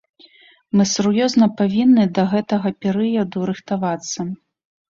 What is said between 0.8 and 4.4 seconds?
сур'ёзна павінны да гэтага перыяду рыхтавацца.